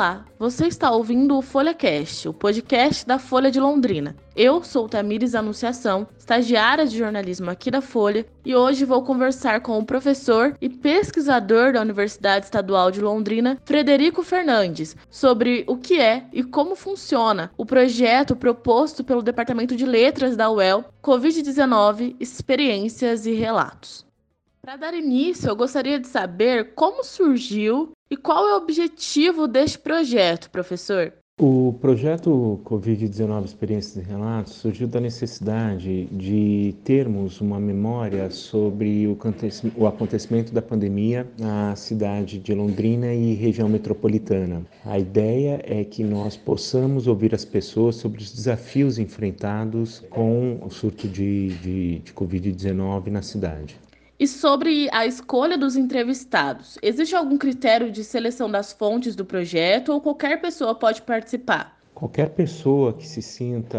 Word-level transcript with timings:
Olá, 0.00 0.24
você 0.38 0.66
está 0.66 0.90
ouvindo 0.90 1.36
o 1.36 1.42
FolhaCast, 1.42 2.26
o 2.26 2.32
podcast 2.32 3.06
da 3.06 3.18
Folha 3.18 3.50
de 3.50 3.60
Londrina. 3.60 4.16
Eu 4.34 4.64
sou 4.64 4.88
Tamires 4.88 5.34
Anunciação, 5.34 6.08
estagiária 6.16 6.86
de 6.86 6.96
jornalismo 6.96 7.50
aqui 7.50 7.70
da 7.70 7.82
Folha, 7.82 8.24
e 8.42 8.56
hoje 8.56 8.86
vou 8.86 9.04
conversar 9.04 9.60
com 9.60 9.78
o 9.78 9.84
professor 9.84 10.56
e 10.58 10.70
pesquisador 10.70 11.74
da 11.74 11.82
Universidade 11.82 12.46
Estadual 12.46 12.90
de 12.90 13.02
Londrina, 13.02 13.58
Frederico 13.62 14.22
Fernandes, 14.22 14.96
sobre 15.10 15.64
o 15.66 15.76
que 15.76 16.00
é 16.00 16.24
e 16.32 16.42
como 16.42 16.74
funciona 16.74 17.50
o 17.58 17.66
projeto 17.66 18.34
proposto 18.34 19.04
pelo 19.04 19.20
Departamento 19.20 19.76
de 19.76 19.84
Letras 19.84 20.34
da 20.34 20.50
UEL, 20.50 20.82
Covid-19, 21.02 22.16
Experiências 22.18 23.26
e 23.26 23.34
Relatos. 23.34 24.09
Para 24.62 24.76
dar 24.76 24.94
início, 24.94 25.48
eu 25.48 25.56
gostaria 25.56 25.98
de 25.98 26.06
saber 26.06 26.74
como 26.74 27.02
surgiu 27.02 27.92
e 28.10 28.16
qual 28.16 28.46
é 28.46 28.52
o 28.52 28.58
objetivo 28.58 29.48
deste 29.48 29.78
projeto, 29.78 30.50
professor? 30.50 31.14
O 31.40 31.72
projeto 31.80 32.60
Covid-19 32.66 33.46
Experiências 33.46 33.96
e 33.96 34.06
Relatos 34.06 34.52
surgiu 34.52 34.86
da 34.86 35.00
necessidade 35.00 36.04
de 36.12 36.74
termos 36.84 37.40
uma 37.40 37.58
memória 37.58 38.30
sobre 38.30 39.06
o 39.74 39.86
acontecimento 39.86 40.52
da 40.52 40.60
pandemia 40.60 41.26
na 41.38 41.74
cidade 41.74 42.38
de 42.38 42.54
Londrina 42.54 43.14
e 43.14 43.32
região 43.32 43.70
metropolitana. 43.70 44.66
A 44.84 44.98
ideia 44.98 45.62
é 45.64 45.82
que 45.82 46.04
nós 46.04 46.36
possamos 46.36 47.06
ouvir 47.06 47.34
as 47.34 47.46
pessoas 47.46 47.96
sobre 47.96 48.20
os 48.20 48.30
desafios 48.30 48.98
enfrentados 48.98 50.00
com 50.10 50.60
o 50.62 50.68
surto 50.68 51.08
de, 51.08 51.48
de, 51.60 51.98
de 52.00 52.12
Covid-19 52.12 53.06
na 53.06 53.22
cidade. 53.22 53.80
E 54.20 54.28
sobre 54.28 54.88
a 54.92 55.06
escolha 55.06 55.56
dos 55.56 55.76
entrevistados, 55.76 56.78
existe 56.82 57.16
algum 57.16 57.38
critério 57.38 57.90
de 57.90 58.04
seleção 58.04 58.50
das 58.50 58.70
fontes 58.70 59.16
do 59.16 59.24
projeto 59.24 59.92
ou 59.92 60.00
qualquer 60.02 60.40
pessoa 60.42 60.74
pode 60.74 61.00
participar? 61.02 61.79
Qualquer 62.00 62.30
pessoa 62.30 62.94
que 62.94 63.06
se 63.06 63.20
sinta 63.20 63.78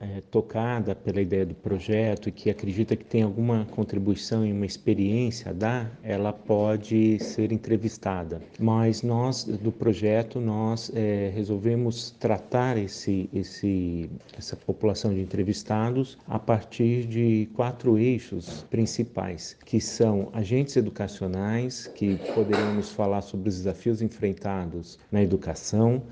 é, 0.00 0.20
tocada 0.28 0.92
pela 0.92 1.20
ideia 1.20 1.46
do 1.46 1.54
projeto 1.54 2.28
e 2.28 2.32
que 2.32 2.50
acredita 2.50 2.96
que 2.96 3.04
tem 3.04 3.22
alguma 3.22 3.64
contribuição 3.66 4.44
e 4.44 4.50
uma 4.50 4.66
experiência 4.66 5.52
a 5.52 5.54
dar, 5.54 5.96
ela 6.02 6.32
pode 6.32 7.16
ser 7.20 7.52
entrevistada. 7.52 8.42
Mas 8.58 9.04
nós 9.04 9.44
do 9.44 9.70
projeto 9.70 10.40
nós 10.40 10.90
é, 10.96 11.30
resolvemos 11.32 12.10
tratar 12.18 12.76
esse, 12.76 13.30
esse, 13.32 14.10
essa 14.36 14.56
população 14.56 15.14
de 15.14 15.20
entrevistados 15.20 16.18
a 16.26 16.40
partir 16.40 17.06
de 17.06 17.48
quatro 17.54 17.96
eixos 17.96 18.66
principais, 18.68 19.56
que 19.64 19.80
são 19.80 20.28
agentes 20.32 20.76
educacionais 20.76 21.86
que 21.86 22.16
poderão 22.34 22.74
nos 22.74 22.90
falar 22.90 23.20
sobre 23.20 23.48
os 23.48 23.58
desafios 23.58 24.02
enfrentados 24.02 24.98
na 25.12 25.22
educação 25.22 26.02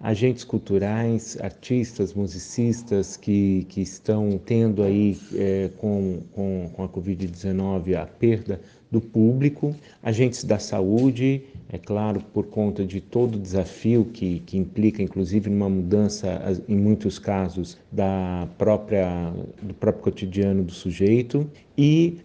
agentes 0.00 0.44
culturais, 0.44 1.38
artistas, 1.40 2.14
musicistas 2.14 3.16
que, 3.18 3.66
que 3.68 3.82
estão 3.82 4.38
tendo 4.38 4.82
aí 4.82 5.18
é, 5.34 5.70
com, 5.76 6.22
com, 6.32 6.70
com 6.72 6.82
a 6.82 6.88
Covid-19 6.88 7.94
a 7.94 8.06
perda 8.06 8.60
do 8.90 9.00
público, 9.00 9.74
agentes 10.02 10.44
da 10.44 10.58
saúde, 10.58 11.42
é 11.72 11.78
claro, 11.78 12.20
por 12.34 12.46
conta 12.46 12.84
de 12.84 13.00
todo 13.00 13.36
o 13.36 13.38
desafio 13.38 14.04
que, 14.04 14.40
que 14.40 14.58
implica, 14.58 15.00
inclusive, 15.00 15.48
numa 15.48 15.68
mudança, 15.68 16.60
em 16.68 16.76
muitos 16.76 17.16
casos, 17.16 17.78
da 17.92 18.48
própria, 18.58 19.32
do 19.62 19.72
próprio 19.74 20.02
cotidiano 20.02 20.64
do 20.64 20.72
sujeito, 20.72 21.48
e 21.78 22.18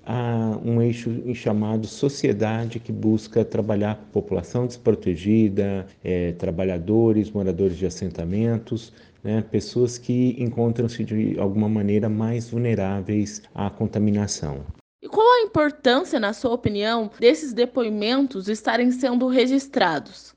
um 0.65 0.81
eixo 0.81 1.11
chamado 1.35 1.85
sociedade, 1.85 2.79
que 2.79 2.91
busca 2.91 3.45
trabalhar 3.45 3.91
a 3.91 3.95
população 3.95 4.65
desprotegida, 4.65 5.85
é, 6.03 6.31
trabalhadores, 6.31 7.29
moradores 7.29 7.77
de 7.77 7.85
assentamentos, 7.85 8.91
né, 9.23 9.43
pessoas 9.51 9.97
que 9.97 10.35
encontram-se 10.39 11.03
de 11.03 11.39
alguma 11.39 11.69
maneira 11.69 12.09
mais 12.09 12.49
vulneráveis 12.49 13.43
à 13.53 13.69
contaminação. 13.69 14.63
E 15.05 15.07
qual 15.07 15.33
a 15.33 15.41
importância, 15.41 16.19
na 16.19 16.33
sua 16.33 16.51
opinião, 16.51 17.11
desses 17.19 17.53
depoimentos 17.53 18.49
estarem 18.49 18.89
sendo 18.89 19.27
registrados? 19.27 20.33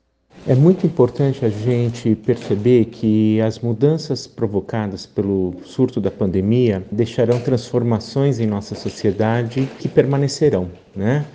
É 0.47 0.53
muito 0.53 0.85
importante 0.85 1.43
a 1.43 1.49
gente 1.49 2.15
perceber 2.15 2.85
que 2.85 3.41
as 3.41 3.57
mudanças 3.57 4.27
provocadas 4.27 5.07
pelo 5.07 5.55
surto 5.63 5.99
da 5.99 6.11
pandemia 6.11 6.85
deixarão 6.91 7.39
transformações 7.39 8.39
em 8.39 8.45
nossa 8.45 8.75
sociedade 8.75 9.67
que 9.79 9.89
permanecerão, 9.89 10.69
né? 10.99 11.25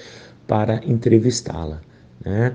para 0.47 0.81
entrevistá-la. 0.87 1.81
Né? 2.25 2.55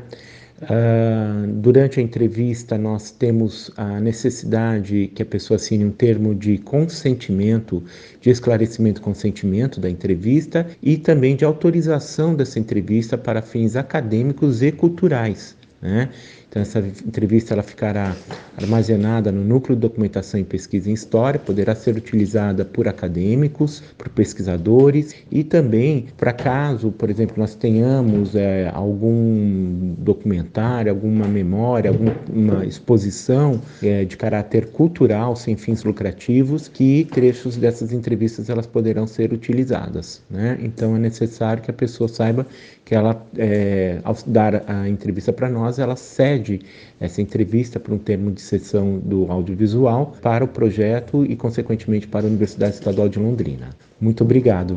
Uh, 0.62 1.48
durante 1.48 2.00
a 2.00 2.04
entrevista, 2.04 2.78
nós 2.78 3.12
temos 3.12 3.70
a 3.76 4.00
necessidade 4.00 5.12
que 5.14 5.22
a 5.22 5.26
pessoa 5.26 5.58
assine 5.58 5.84
um 5.84 5.92
termo 5.92 6.34
de 6.34 6.58
consentimento, 6.60 7.84
de 8.22 8.30
esclarecimento 8.30 9.02
consentimento 9.02 9.82
da 9.82 9.90
entrevista 9.90 10.66
e 10.82 10.98
também 10.98 11.36
de 11.36 11.44
autorização 11.44 12.34
dessa 12.34 12.58
entrevista 12.58 13.18
para 13.18 13.42
fins 13.42 13.76
acadêmicos 13.76 14.64
e 14.64 14.72
culturais. 14.72 15.58
Né? 15.82 16.10
Então 16.56 16.62
essa 16.62 16.80
entrevista 16.80 17.54
ela 17.54 17.62
ficará 17.62 18.16
armazenada 18.56 19.30
no 19.30 19.44
núcleo 19.44 19.76
de 19.76 19.82
documentação 19.82 20.40
e 20.40 20.44
pesquisa 20.46 20.90
em 20.90 20.94
história, 20.94 21.38
poderá 21.38 21.76
ser 21.76 21.98
utilizada 21.98 22.64
por 22.64 22.88
acadêmicos, 22.88 23.84
por 23.98 24.08
pesquisadores 24.08 25.14
e 25.30 25.44
também 25.44 26.06
para 26.16 26.32
caso, 26.32 26.94
por 26.94 27.10
exemplo, 27.10 27.36
nós 27.38 27.56
tenhamos 27.56 28.36
é, 28.36 28.72
algum 28.74 29.96
documentário, 29.98 30.90
alguma 30.90 31.28
memória, 31.28 31.90
alguma 31.90 32.66
exposição 32.66 33.62
é, 33.84 34.06
de 34.06 34.16
caráter 34.16 34.68
cultural 34.68 35.36
sem 35.36 35.58
fins 35.58 35.84
lucrativos, 35.84 36.70
que 36.70 37.06
trechos 37.12 37.58
dessas 37.58 37.92
entrevistas 37.92 38.50
elas 38.50 38.66
poderão 38.66 39.06
ser 39.06 39.34
utilizadas. 39.34 40.22
Né? 40.30 40.58
Então 40.62 40.96
é 40.96 41.00
necessário 41.00 41.62
que 41.62 41.70
a 41.70 41.74
pessoa 41.74 42.08
saiba 42.08 42.48
que 42.86 42.94
ela, 42.94 43.26
é, 43.38 44.00
ao 44.04 44.16
dar 44.28 44.64
a 44.68 44.88
entrevista 44.88 45.34
para 45.34 45.50
nós, 45.50 45.80
ela 45.80 45.96
cede 45.96 46.45
essa 47.00 47.22
entrevista 47.22 47.80
para 47.80 47.94
um 47.94 47.98
termo 47.98 48.32
de 48.32 48.42
sessão 48.42 49.00
do 49.00 49.32
audiovisual 49.32 50.16
para 50.22 50.44
o 50.44 50.48
projeto 50.48 51.26
e, 51.26 51.36
consequentemente, 51.36 52.08
para 52.08 52.26
a 52.26 52.30
Universidade 52.30 52.76
Estadual 52.76 53.10
de 53.10 53.20
Londrina. 53.20 53.70
Muito 54.00 54.24
obrigado. 54.24 54.76